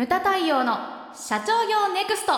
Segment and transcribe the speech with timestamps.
[0.00, 0.78] ムタ太陽の
[1.14, 2.32] 社長業ネクスト。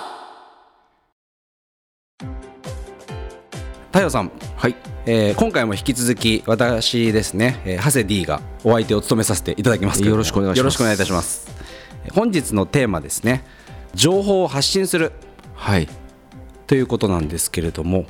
[3.93, 4.75] 太陽さん、はい。
[5.07, 10.59] えー今回も引き続き私ですね、えー、長谷 D がお相手を務めさせていただきますよろしくお願いします。
[10.59, 11.55] よろしくお願いいたします。
[12.05, 13.45] えー本日のテーマですね
[13.95, 15.13] 情報を発信する。
[15.55, 15.87] はい。
[16.67, 18.07] ということなんですけれども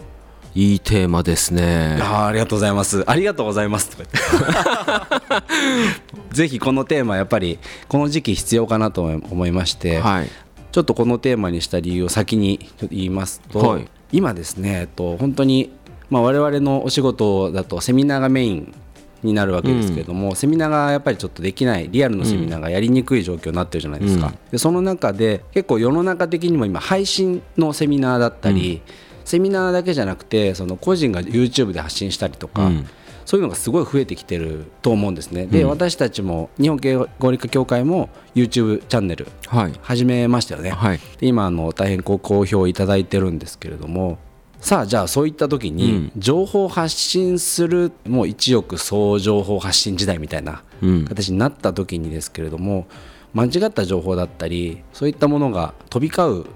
[0.55, 1.99] いいテーマですね。
[2.01, 3.03] あーありがとうございます。
[3.11, 6.35] ありがとうございますとか言って。
[6.37, 7.59] ぜひこのテーマやっぱり
[7.89, 10.29] この時期必要かなと思いまして、はい。
[10.71, 13.89] ちょっとこのテーマにした理由を先に言いますと、はい。
[14.13, 15.71] 今ですね、えっと、本当に、
[16.11, 18.75] まあ、我々のお仕事だとセミナーがメイン
[19.23, 24.35] になるわけですけれども、セミナーがやっぱりちょっとできないリアルのセミナーがやりにくい状況になってるじゃないですか、うん。
[24.51, 28.83] でその中で結構世の中的にも今配信のセミナーだったり、
[29.25, 32.89] セミナーだけじゃなくてその個人が YouTube で発信したりとか、うん。
[33.25, 35.47] そういうのがすごい増えてきてると思うんですね。
[35.47, 35.69] で、うん。
[35.69, 39.73] 私たちも日本経営合理化協会も YouTube チャンネルはい。
[39.81, 40.71] 始めましたよね。
[40.71, 41.01] はい。
[41.19, 44.19] で今あの大変ご好評いただいてるんですけれども。
[44.61, 51.05] さあじゃあそういった時に情報発信するもう一億総情報発信時代みたいなうん。
[51.05, 52.87] 形になった時にですけれども
[53.35, 56.47] 間違った情報だったりそういったものが飛び交う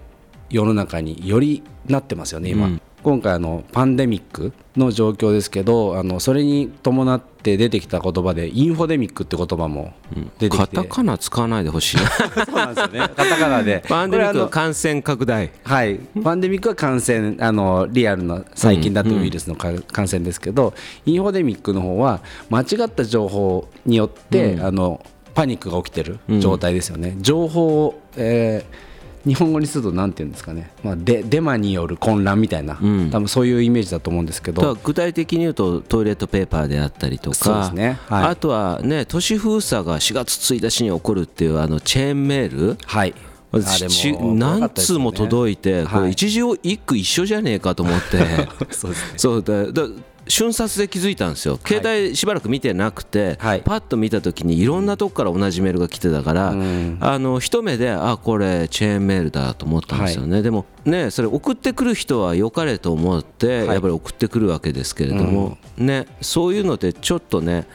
[0.50, 2.66] 世の中によりなってますよね今。
[2.66, 2.82] うん。
[3.06, 9.94] 今回あのパンデミックの状況ですけどあのそれに伴って出てきた言葉でインフォデミックって言葉も
[10.40, 12.02] 出てきて、カタカナ使わないでほしいな。
[12.44, 12.98] そうなんですよね。
[13.14, 13.84] カタカナで。
[13.88, 15.52] パンデミックこれあの感染拡大。
[15.62, 25.00] はい、パンデミックは感染あのリアルな最近だとウイルスのか感染ですけど、インフォデミックの方は間違った情報によって、あの
[25.34, 28.95] パニックが起きてる状態ですよね、情報を、えー
[29.26, 33.10] 日本語にすると何て言うんですかね、まあ、デデマによる混乱みたいな、ん。
[33.10, 34.76] 多分そういうイメージだと思うんですけど。
[34.84, 37.36] 具体的に言うとトイレットペーパーであったりとか。
[37.36, 37.98] そうですね。
[38.06, 38.24] はい。
[38.28, 42.78] あとはね都市封鎖が4月1日に起こるっていうあのチェーンメール。
[42.86, 43.14] はい。
[43.52, 46.04] あれも何通も届いて、こはい。
[46.06, 48.18] れ一時一句一緒じゃねえかと思って。
[48.70, 49.18] そうですね。
[49.18, 49.88] そうだだ
[50.28, 53.62] 瞬殺で気づいたんですよ、携帯しばらく見てなくて、はい。
[53.62, 56.98] パッと見たときにいろんなとこから同じメールが来てたから、ん。
[57.00, 63.66] あの一目で、あこれ、チェーンメールだと思ったんですよね、でもね、それ、送ってくる人は良かれと思って、はい。
[63.68, 67.66] やっぱり送ってくるわけですけれども、ね、そういうのってちょっとね、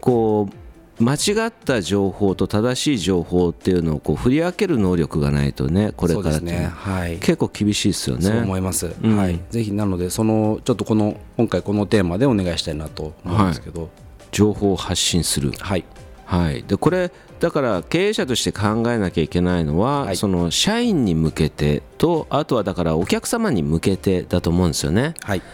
[0.00, 0.65] こう
[0.98, 6.70] 間違った情報と正しい情報っていうのをこう振り分ける能力がないとね、これからね。
[6.74, 7.18] はい。
[7.18, 8.40] 結構厳しいですよそうね。
[8.40, 9.16] 思います、うん。
[9.16, 13.90] はい、ぜひなのでそのちょっとこの今回このテーマでお願いしたいなと思うんですけど。
[14.32, 15.52] 情報を発信する。
[15.60, 15.84] はい、
[16.24, 20.16] はい、でこれだから経営者として考えなきゃいけないのは、はい。
[20.16, 25.14] その社員に向けてとあとはだからお客様に向けてだと思うんですよね。
[25.22, 25.38] はい。
[25.38, 25.44] うん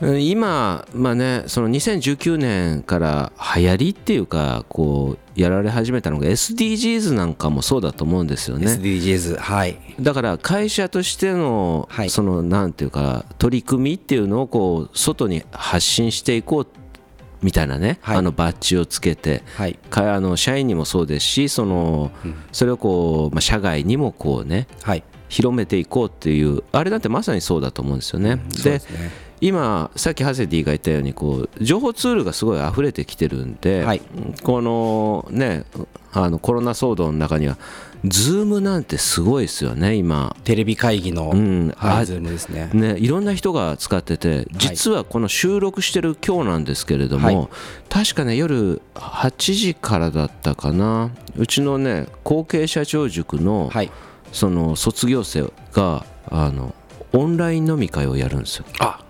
[0.00, 8.66] 今、まあね、その2019年から流行りっていうかこうやられ始めたのが SDGs なんかもそうだと思うんですよね。
[8.66, 9.78] SDGs はい。
[10.00, 12.10] だから会社としてのはい。
[12.10, 16.66] そのなんていうか取り組みっていうのをこう外に発信していこう
[17.42, 18.16] みたいなね、はい。
[18.16, 19.44] あのバッジをつけて。
[19.56, 19.78] はい。
[19.90, 22.10] かあの社員にもそうですしその、
[22.50, 25.04] それをこう、まあ、社外にもこうねはい。
[25.28, 28.40] 広めていこうっていうあれなんてまさにそうだと思うんですよね。
[28.50, 29.10] そうでですね
[29.44, 34.00] 今さっきハセディが言ったようにこう情報ツールがすごい溢れてきてるんで、はい。
[34.42, 35.66] このね
[36.12, 37.58] あのコロナ騒動の中には
[38.06, 40.34] Zoom なんてすごいですよね今。
[40.44, 41.74] テレビ会議の、うん。
[41.76, 42.70] あはい、 Zoom ですね。
[42.72, 47.48] ね、いろんな人が使ってて実はこの収録してる今日なんですけれども、はい。
[47.90, 51.10] 確かね夜8時からだったかな。
[51.36, 53.92] うちのね後継社長塾のはい。
[54.32, 56.74] その卒業生があの
[57.12, 58.64] オンライン飲み会をやるんですよ。
[58.80, 59.03] あ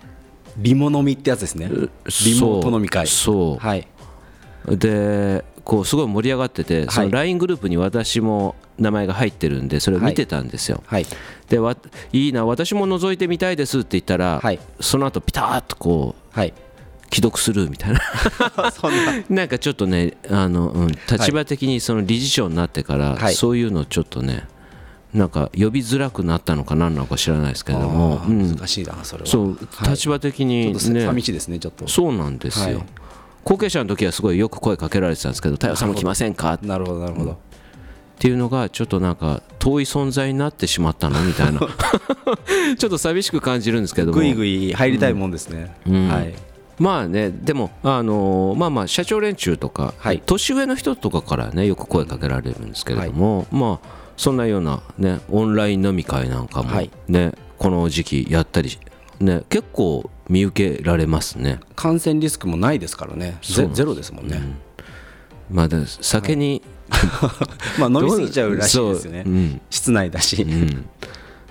[0.57, 1.67] リモ飲みってやつですね。
[1.67, 3.07] リモート飲み会。
[3.07, 3.87] そうはい。
[4.67, 10.83] でこうすごい盛り上がっててその LINE グループに私も名前が入ってるんでそれを見てたんですよ。
[10.85, 11.05] はい。
[11.49, 11.75] でわ
[12.11, 14.59] いいな私も覗いてみたいですって言ったら、はい。
[14.79, 16.53] その後ピタッとこうはい。
[17.13, 17.99] 既読するみたいな。
[19.29, 19.35] な。
[19.35, 23.35] なんかちょっとねあの、うん、立場的にその理事長になってから、はい。
[23.35, 24.47] そういうのちょっとね
[25.15, 29.27] なんか呼びづらくなったのか何なのか知らないですけれども、うん、難しいなそれは。
[29.27, 29.89] そう、はい。
[29.91, 31.87] 立場的にとね寂しいですねちょっと。
[31.87, 32.85] そうなんですよ、はい。
[33.45, 37.37] 後継者の時はすごいよく声かけられてたんですけど「太陽さんも来ませんか?」っなるほどなるほど、
[38.19, 41.61] ていうのがちょっとなんか遠い存在になってしまったのみたいな。
[42.77, 44.13] ちょっと寂しく感じるんですけども。
[44.13, 46.09] ぐいぐい入りたいもんですね、ん。
[46.09, 46.35] はい。
[46.77, 50.21] まあねでもあのーまあまあ社長連中とか、はい。
[50.25, 56.89] 年上の人とかからねよく声かけられるんですけれども、まあそんなようなねオンライン飲み会なんかもはい。
[57.07, 58.77] ね、この時期やったり
[59.19, 61.59] ね結構見受けられますね。
[61.75, 63.37] 感染リスクもないですからね。
[63.41, 64.41] ゼロですもんね、
[65.49, 66.61] まあ、で酒に
[67.79, 69.61] まあ飲みすぎちゃうらしいですよね、そううん。
[69.69, 70.85] 室内だし、うん、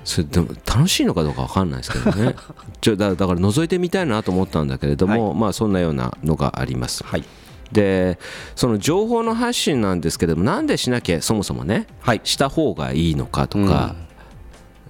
[0.04, 2.34] それでも楽しいのかどうか分かんないですけどね。
[2.80, 7.04] ちょだだから覗いてみたいなと思ったんだけれども、まあそんなようなのがあります。
[7.04, 7.24] はい
[7.74, 8.18] で
[8.54, 12.20] その情報の発信なんですけどもなんでしなきゃそもそもね、はい。
[12.24, 13.96] した方がいいのかとか、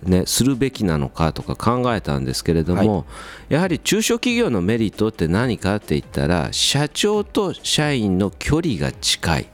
[0.05, 3.07] ね、するべきなのかとか考えたんですけれども、
[3.49, 9.47] やはり中小企業のメリットって何かって言ったら社長と社員の距離が近い。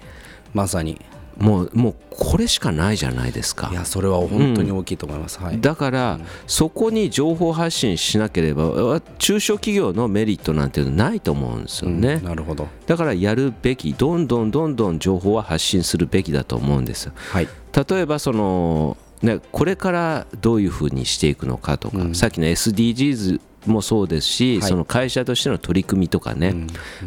[0.53, 1.01] まさに
[1.41, 3.71] もうもうこれしかないじゃないですか。
[3.73, 3.75] い。
[3.75, 5.61] やそれは本当に大きいと思います、はい。
[5.61, 12.69] だから、そこに情報発信しなければ中小企業のメリットなんていうのないと思うんですよね、うんなるほど。
[12.87, 17.13] だからやるべきどんどんどんどん情報は発信するべきだと思うんですよ。
[17.31, 17.49] はい。
[17.89, 24.69] 例えばその、ね、これからどういうふうにしていくのかとか、さっきの SDGs もそうですし、はい。
[24.69, 26.55] その会社としての取り組みとかね、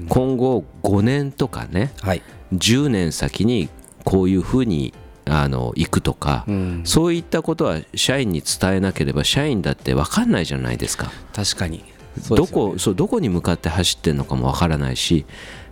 [0.10, 2.24] 今後5年とかねはい。
[2.54, 3.70] 10年先に
[4.04, 4.94] こういうふうに
[5.26, 6.82] あの行くとか、ん。
[6.86, 11.12] そういったことは社員に伝えなければ社員だって分かんないじゃないですか。
[11.34, 11.84] 確かに。
[12.22, 15.26] そうどこそうどこに向かって走ってるのかもわからないし。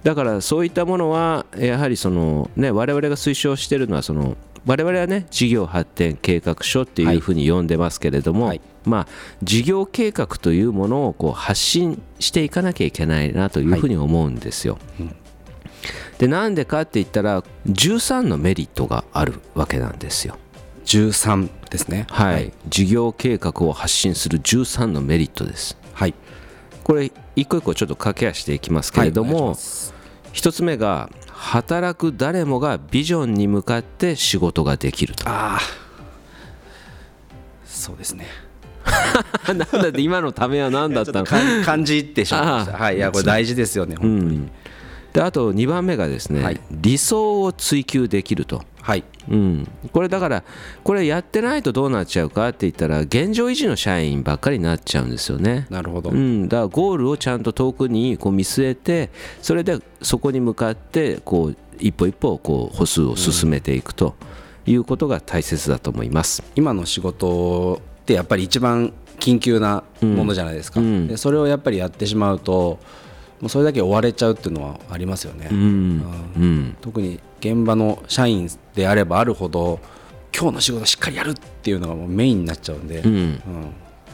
[0.04, 4.36] だからそういったものはやはりその、ね、我々が推奨しているのはその
[4.66, 8.62] 我々はね事業発展計画書っていうふうに呼んでますけれども、はい。
[8.84, 9.08] まあ、
[9.44, 14.80] 事業計画というものをこう発信していかなきゃいけないなというふうに思うんですよ。
[16.18, 20.38] でなんでかって言ったら13のメリットがあるわけなんですよ。
[20.86, 22.06] 13ですね。
[22.10, 25.78] はい、事業計画を発信する13のメリットです。
[25.94, 26.14] はい。
[26.84, 29.38] これ一個一個ちょっと駆け足していきますけれどもい。
[29.38, 29.94] します。
[30.34, 35.28] 一つ目が働く誰もがビジョンに向かって仕事ができると。
[35.28, 35.60] ああ
[37.66, 38.28] そうですね。
[39.48, 41.26] なんだって今のためは何だったの？
[41.26, 42.78] 感じってしまいました。
[42.78, 42.98] はい。
[42.98, 44.38] いやこれ大事ですよねう本当に。
[44.38, 44.52] ん
[45.14, 46.60] であと2番目がですね、はい。
[46.72, 49.04] 理想を追求できると、はい。
[49.30, 50.44] うん、これだから
[50.84, 55.68] これやってないとどうなっちゃうかって言ったら現状維持の社員ばっかりになっちゃうんですよね。
[55.70, 59.12] なるほど、うん、だからゴールをちゃんと遠くにこう見据えて
[59.42, 64.16] それでそこに向かってこう一歩一歩こう歩数を進めていくと
[64.66, 66.44] いうことが大切だと思います。
[66.56, 71.08] 今の仕事ってやっぱり一番緊急なものじゃないですか、うん。
[71.08, 72.80] でそれをやっぱりやってしまうと
[73.42, 76.04] もうそれだけ追われちゃうっていうのはありますよね、うん。
[76.38, 76.78] うん。
[76.80, 79.80] 特に現場の社員であればあるほど
[80.34, 83.12] 今日の仕事しっかりやるっていうのがもうメインになっちゃうんで、うん。
[83.12, 83.42] うん。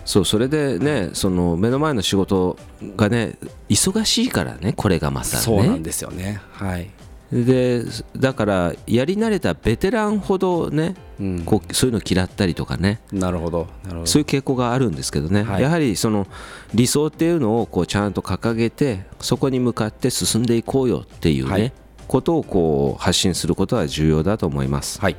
[0.06, 2.58] そうそれでねその目の前の仕事
[2.96, 3.38] がね
[3.68, 5.42] 忙しいからねこれがまたね。
[5.42, 6.42] そうなんですよね。
[6.54, 6.90] はい、
[7.32, 7.84] で
[8.16, 11.44] だからやり慣れたベテランほどね、うん。
[11.44, 13.02] こうそういうの嫌ったりとかね。
[13.12, 13.68] なるほど。
[13.84, 14.06] なるほど。
[14.06, 15.62] そういう傾向があるんですけどね、はい。
[15.62, 16.26] やはりその
[16.74, 21.74] 理想っていうのをこうちゃんと掲げてそこに向かって進んでいこうよっていうね、はい。
[22.08, 25.02] ことをこう発信することは重要だと思います。
[25.02, 25.18] はい。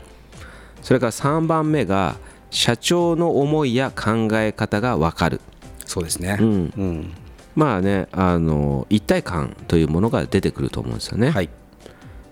[0.81, 2.17] それから3番目が
[2.51, 5.43] 社長の思いや考え方が分かる。
[5.85, 6.47] そうですね、うん。
[6.47, 7.13] うん。
[7.55, 11.47] まあねあの一体感というものが出てくると思うんですよね、はい。
[11.47, 11.53] で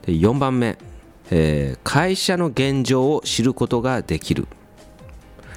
[0.06, 0.78] 4番目、
[1.30, 4.46] えー会社の現状を知ることができる。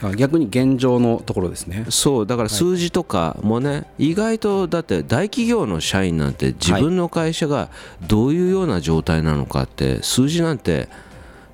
[0.01, 1.86] あ逆に現状のところですね。
[1.90, 7.69] そうだから数字とかもね、意外とだって大企業の社員なんて自分の会社が
[8.07, 10.88] どういうような状態なのかって数字なんて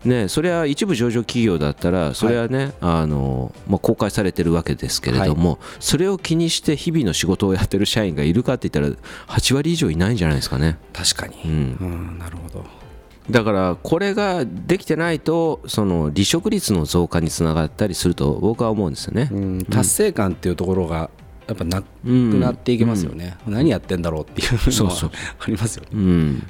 [0.04, 8.96] ねそれは一部上場企業だったらそれはね、あのまあ、公開されてるわけですけれども、それを気にして日々の仕事をやってる社員がいるかって言ったら
[9.36, 10.78] 8割以上いないんじゃないですかね。
[10.94, 11.52] 確かに、うん。
[11.82, 11.84] う
[12.16, 12.85] んなるほど
[13.30, 19.30] だからこれができてないとその離職率の増加につながったりすると僕は思うんですよね。
[19.32, 21.10] うん達成感っていうところが
[21.48, 26.44] やっぱなくうんなっていきますよね、何やってんだろうっていうのはそうそうありますよね、うん、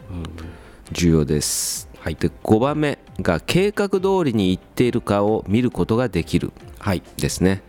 [0.91, 1.89] 重要です。
[1.99, 2.15] はい。
[2.15, 6.51] で5番目が計画通りにいっているかを見ることができる。
[6.79, 7.01] はい。
[7.17, 7.63] ですね。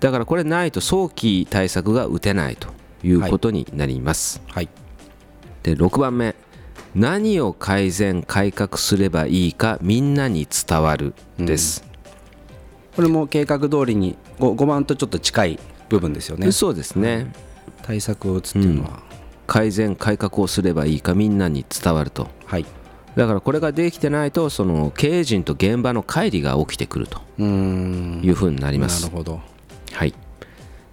[0.00, 2.68] だからこれないと早期対策が打てないと
[3.02, 4.42] いうことになります。
[4.48, 4.68] はい。
[5.62, 6.34] で6番目
[6.94, 11.84] 何を改善改革すればいいかみんなに伝わるです。
[12.94, 15.58] これも計画通りに 5, 5番とちょっと近い
[15.88, 16.52] 部分ですよね。
[16.52, 17.32] そうですね。
[17.82, 19.02] 対策を打つっていうのは、
[19.46, 22.28] 改善改革をすればいいかみんなに伝わると。
[22.44, 22.66] はい。
[23.16, 27.20] だからこれができてないとその経営陣と現場の乖離が起きてくると。
[27.38, 27.42] い
[28.30, 29.40] うふうになりまなするほど。
[29.92, 30.14] はい。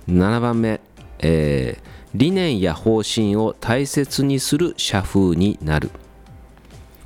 [0.07, 0.79] 7番目、
[1.19, 5.91] えー理念や方針を大切にする社風になる。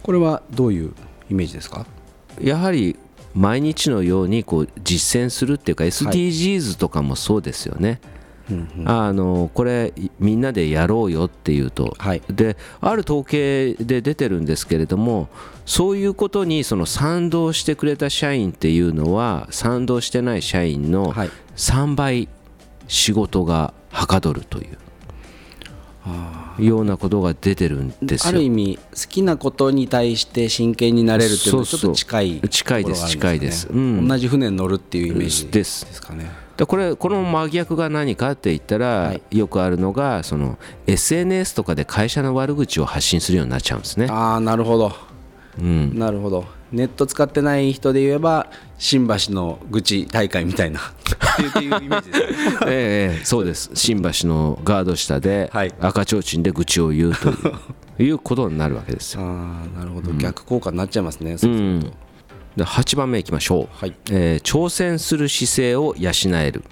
[0.01, 0.93] これはどういう
[1.29, 1.85] イメージですか？
[2.41, 2.97] やはり
[3.33, 7.99] 毎日のようにこう実践するっていうか SDGs とかもそうですよね、
[8.85, 12.21] あのこれみんなでやろうよっていうと、はい。
[12.29, 15.29] である統計で出てるんですけれども
[15.65, 21.29] そういうことにその賛同してくれた社員っていうのは賛同してない社員のはい。
[21.55, 22.29] 3倍
[22.87, 24.77] 仕事がはかどるという
[26.59, 28.29] ようなことが出てるんですよ。
[28.29, 33.67] ある意味好きなことに対して真剣になれるっていうのはちょっと近いそうそう近いです近いです。
[33.67, 34.07] うん。
[34.07, 36.01] 同じ船に乗るっていうイメージです。
[36.01, 36.31] かね。
[36.57, 39.37] でこれこの真逆が何かって言ったら、はい。
[39.37, 40.57] よくあるのがその
[40.87, 44.07] SNS とかで会社の悪口を発信するようになっちゃうんですね。
[44.09, 44.91] ああなるほど。
[45.59, 48.47] うん、なるほどネット使ってない人で言えば
[48.79, 50.79] 新橋の愚痴大会みたいな。
[50.79, 52.57] っていうイメージですね。
[52.67, 53.69] ええええそうです。
[53.75, 55.73] 新橋のガード下ではい。
[55.79, 57.31] 赤ちょうちんで愚痴を言うとい
[57.99, 59.21] ういうことになるわけですよ。
[59.21, 61.93] ああなるほど、逆効果になっちゃいますね、そうすると。
[62.57, 63.93] で8番目いきましょう、はい。
[64.11, 66.63] えー挑戦する姿勢を養える。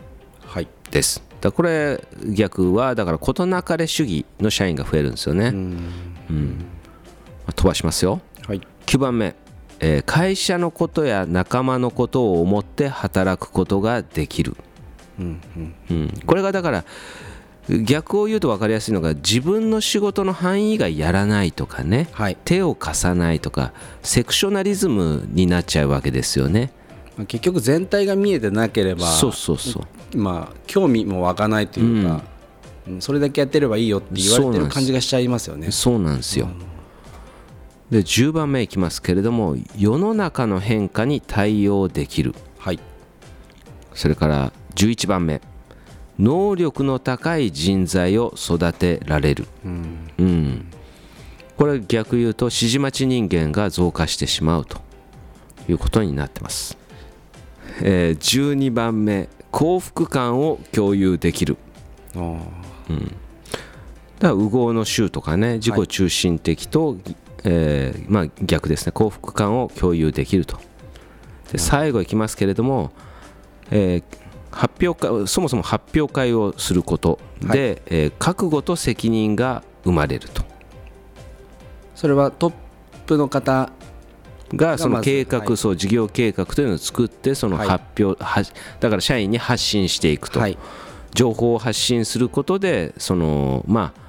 [0.46, 0.68] はい。
[0.90, 1.24] です。
[1.42, 2.04] だこれ
[2.34, 6.66] 逆はだから事なかれ主義の社員が増えるんですよね、うん。
[7.46, 8.20] まあ飛ばしますよ。
[8.48, 8.62] はい。
[8.86, 9.36] 9番目、
[9.82, 14.56] えー会社のことや仲間のことを思って働くことができる、
[15.20, 15.42] うん
[16.26, 16.86] これがだから
[17.84, 22.38] 逆を言うと分かりやすいのが自分の仕事の範囲以外やらないとかね、はい。
[22.44, 23.72] 手を貸さないとか
[24.02, 26.72] セクショナリズムになっちゃうわけですよね。
[27.16, 30.18] まあ結局全体が見えてなければそうそうそう。
[30.18, 32.24] まあ興味も湧かないというか、
[32.88, 33.02] うん。
[33.02, 35.72] それだけやってればいいよって言われてる感じがしちゃいますよね。
[35.72, 36.50] そうなんですよ。
[37.92, 42.34] で10番目いきますけれども世の中の変化に対応できる。
[42.58, 42.80] はい。
[43.94, 45.42] それから11番目。
[46.18, 49.68] 能力の高い人材を育てられる、う
[50.24, 50.66] ん。
[51.58, 54.82] これ逆言うと指示待ち人間が増加してしまうと。
[55.70, 56.78] いうことになってます、
[57.82, 59.30] えー12番目。
[59.52, 61.58] 幸福感を共有できる。
[62.16, 62.40] あー。
[64.20, 66.98] だから右往の衆とかね自己中心的と、
[67.44, 68.92] えーまあ、逆ですね。
[68.92, 70.58] 幸福感を共有できると。
[71.52, 72.92] で最後いきますけれども、
[73.70, 74.04] えー
[74.54, 80.44] 発表会そもそも発表会をすることで、えー覚悟と責任が生まれると。
[81.96, 82.54] それはトッ
[83.06, 83.72] プの方
[84.54, 85.58] がその計画、はい。
[85.58, 87.68] そう事業計画というのを作ってそのはい。
[87.70, 88.44] 発表、は
[88.80, 90.58] だから社員に発信していくと、はい。
[91.14, 94.02] 情報を発信することでそのまあ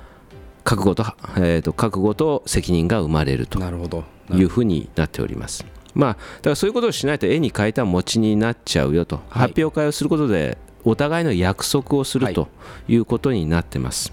[0.65, 1.05] 覚悟と,、
[1.37, 4.05] えーと覚悟と責任が生まれるとなるほど。
[4.31, 5.65] いうふうになっております。
[5.95, 9.25] まあ、だからそういうことをしないと絵に描いた餅になっちゃうよと、はい。
[9.51, 12.35] 発表会をすることでお互いの約束をするはい。
[12.35, 12.49] と
[12.89, 14.13] いうことになってます。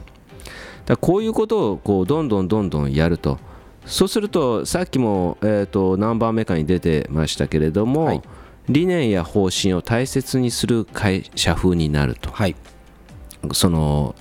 [0.86, 3.38] だこういうことをこうどんどんどんどんやると。
[3.86, 8.22] そうするとさっきも、えー、と何番目かに出てましたけれども、はい。
[8.68, 12.30] 理念や方針を大切にする会社風になると。
[12.32, 12.56] はい。
[13.54, 14.16] その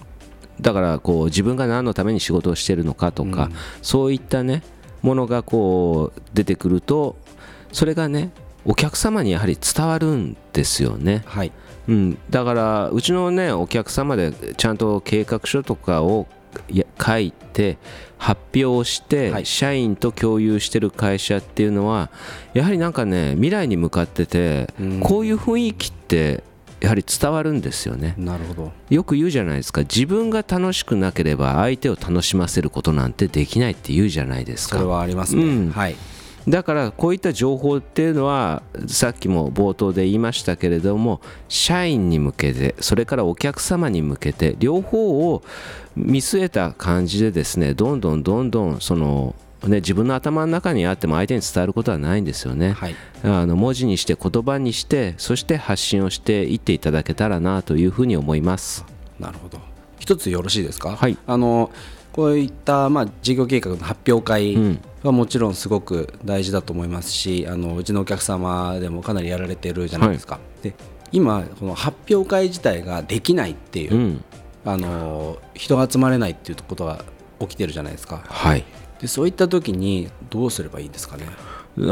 [0.60, 3.50] だからこう自分が何のために仕事をしているのかとか、
[3.82, 4.62] そういったね
[5.02, 7.16] ものがこう出てくると
[7.72, 8.30] それがね
[8.64, 11.52] お客様にやはり伝わるんですよね、はい。
[11.86, 16.26] うん、だからうちのねお客様でちゃんと計画書とかを
[16.68, 17.78] や書いて
[18.18, 19.46] 発表して、はい。
[19.46, 22.10] 社員と共有してる会社っていうのは
[22.52, 25.00] やはりなんかね未来に向かってて、うん。
[25.00, 26.42] こういう雰囲気って
[26.80, 28.14] やはり伝わるんですよね。
[28.16, 28.72] なるほど。
[28.90, 29.82] よく言うじゃないですか。
[29.82, 34.76] 自分が楽しくなければ相手を楽しませることなんてできないって言うじゃないですか。
[34.76, 35.70] それはありますね、うん。
[35.70, 35.96] はい。
[36.48, 45.42] だからこういった情報っていうのはさっきも冒頭で言いましたけれども社員に向けてそれからお客様に向けて両方を
[45.94, 49.34] 見据えた感じでですねどんどんどんどんその
[49.66, 52.94] ね、自分の頭の中にあっても相手に伝わることはないんですよね、はい。
[53.24, 58.84] あの文字にして言葉にしてそして発信をしていっていただけたらなというふうに思います。
[59.18, 59.58] なるほど。
[59.98, 60.96] 一つよろしいですか？
[60.96, 61.18] はい。
[61.26, 61.72] あの
[62.12, 64.80] こういった、まあ、事業計画の発表会うん。
[65.02, 70.74] はもちろんすごく大事だと思いますし、あのうちのお客様でもかなりやられてるじゃないですか、で
[71.12, 74.24] 今この発表会自体ができないっていう、うん。
[74.64, 77.04] あの人が集まれないっていうことが
[77.38, 78.22] 起きてるじゃないですか。
[78.26, 78.64] はい
[79.00, 81.26] でそういった時にどうすればいいんですかね？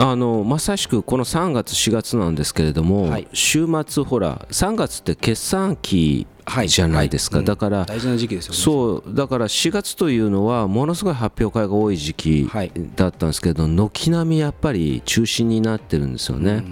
[0.01, 3.29] あのまさしくこの3月4月なんですけれども、はい。
[3.33, 7.43] 週末ほら3月って決算期はいじゃないですか、はい。
[7.43, 8.59] うんだから大事な時期ですよね。
[8.59, 9.15] そう。
[9.15, 12.73] だから4月というのはものすごい発表会が多い時期はい。
[12.97, 16.65] だったんですけど軒並みやっぱり中止になってるんですよね。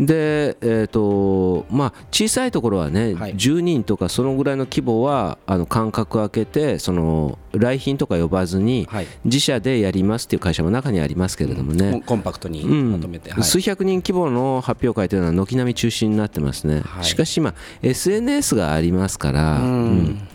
[0.00, 3.34] で、えーとまあ、小さいところはね、はい。
[3.34, 9.06] 10人とかそのぐらいの規模はあの間隔空けてその来賓とか呼ばずにはい。
[9.24, 12.92] 自社でやりますっていう会社も中にありますけれどもね、コンパクトにうん。
[12.92, 13.42] まとめて、はい。
[13.42, 17.04] 数百人規模の発表会というのは軒並み中止になってますね、はい。
[17.04, 19.64] しかし今 SNS がありますから、うん。
[19.64, 20.28] うん。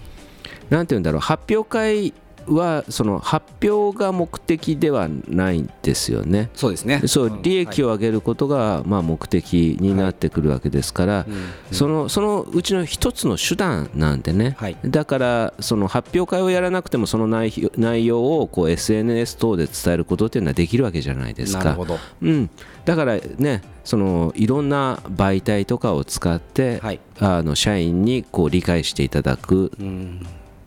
[0.69, 1.21] なんて言うんだろう。
[1.21, 2.13] 発表会
[2.47, 6.49] はその発表が目的ではないんですよね。
[6.53, 7.01] そうですね。
[7.05, 11.25] そう利益を、を上げることがまあ目的になってくるわけですから、
[11.71, 14.77] そのそのうちの一つの手段なんでね、はい。
[14.85, 21.63] だからその発表会をやらなくてもその内容内容をこう SNS 等で伝えることっていうのはできるわけじゃないですか。
[21.63, 21.85] なるほ。
[21.85, 21.99] ど。
[22.21, 22.49] うん、
[22.85, 26.99] だからねそのいろんな媒体とかを使って、はい。
[27.19, 30.25] あの社員にこう理解していただくうん。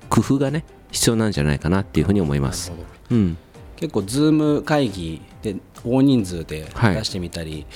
[0.09, 2.73] 工夫がね必要なんじゃないかなっていうふうに思います。
[3.11, 3.37] うん。
[3.77, 6.95] 結構ズーム会議で大人数ではい。
[6.95, 7.67] 出してみたり、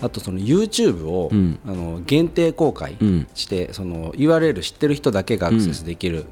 [0.00, 1.58] あとその YouTube を、うん。
[1.66, 3.28] あの限定公開うん。
[3.34, 6.26] して、その URL 知ってる人だけがアクセスできる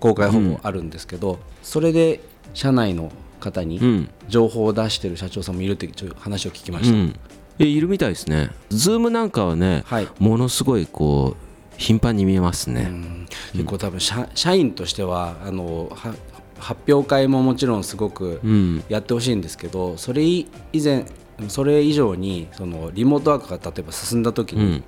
[0.00, 2.20] 公開方法あるんですけど、それで
[2.54, 4.10] 社内の方にうん。
[4.28, 7.16] 情報を出してる社長さんもいるってち話を聞きました、うん、
[7.60, 8.50] えいるみたいですね。
[8.70, 10.08] ズームなんかはね、はい。
[10.18, 11.45] ものすごいこう
[11.76, 12.88] 頻繁に見えますね。
[12.90, 13.28] うん。
[13.52, 16.14] 結構多分社社員としてはあのは
[16.58, 18.84] 発表会ももちろんすごくうん。
[18.88, 20.46] やってほしいんですけどそれ以
[20.82, 21.04] 前
[21.48, 24.84] それ以上にそのリモートワークが例えば進んだ時に、うん。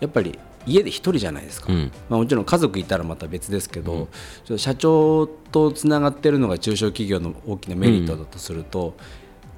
[0.00, 1.92] やっぱり家で一人じゃないですか、うん。
[2.08, 4.06] まあ、もちろん家族いたらまた別ですけど、ちょっ
[4.46, 8.94] と社長とつながってるのが中小企業の大きなメリットだとすると、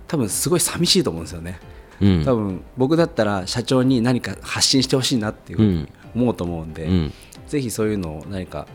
[0.07, 1.59] 多分すごい寂しいと思うんですよね。
[2.01, 2.25] うん。
[2.25, 7.13] 多分僕だったら社長に何か発信してほしいなっていう思うと思うんで、うん。
[7.47, 8.67] ぜひそういうのを何か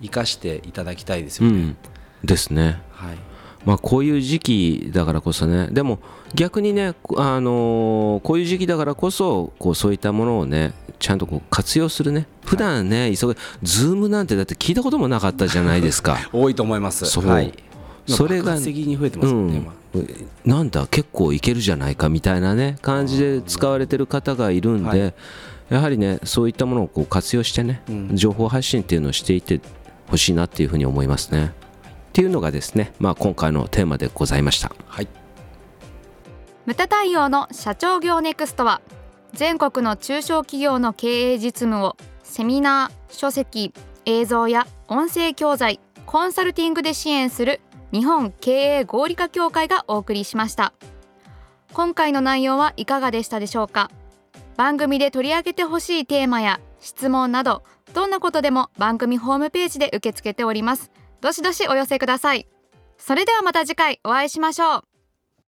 [0.00, 1.52] 生かしていただきたいですよね。
[1.52, 1.76] うん、
[2.22, 2.80] ですね。
[2.90, 3.16] はい。
[3.64, 5.68] まあ、こういう時期だからこそね。
[5.68, 5.98] でも
[6.34, 12.26] 逆にね、あのーこういう時期だからこそこうそういったものをねちゃんとこう活用するね。
[12.44, 16.18] 普段ね、急げズームなんてだって聞いたこともなかったじゃないですか。
[16.32, 17.06] 多いと思います。
[17.06, 17.26] そう。
[17.26, 17.54] はい、
[18.06, 20.08] それが爆発的に増えてまね、今うん、
[20.44, 25.14] なんだ結構いけるじゃないかみたいなね感じで使われてる方がいるんで、はい
[25.70, 29.60] やはりねそういったものをこう活用してね、うん情報発信っていうのをしていって
[30.08, 31.46] ほしいなっていうふうに思いますね。
[31.46, 31.50] っ
[32.12, 34.72] ていうのがですね、まあ、今回のテーマでございました。
[34.86, 35.08] はい
[36.66, 38.80] ムタ対応の社長業ネクストは
[39.34, 43.74] 全国の中小企業の経営実務をセミナー書籍
[44.06, 47.60] 映像や音声教材コンサルティングで支援する
[47.92, 50.72] 日本経営合理化協会がお送りしました
[51.74, 53.90] 今回の内容はいかがでしたでしょうか？
[54.56, 60.90] 番組で取り上げてほしいテーマや質問などどんなことでも番組ホームページで受け付けております。
[61.20, 62.46] どしどしお寄せください。
[62.98, 64.93] それではまた次回お会いしましょう。